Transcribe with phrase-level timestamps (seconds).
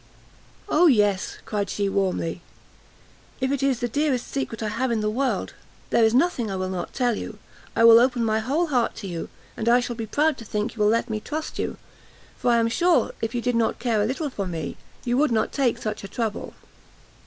[0.67, 2.41] "O yes," cried she warmly,
[3.39, 5.53] "if it is the dearest secret I have in the world!
[5.91, 7.37] there is nothing I will not tell you;
[7.75, 10.73] I will open my whole heart to you, and I shall be proud to think
[10.75, 11.77] you will let me trust you,
[12.35, 15.31] for I am sure if you did not care a little for me, you would
[15.31, 16.55] not take such a trouble."